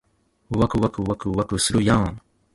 [0.49, 2.21] わくわくわくわくわくするやーん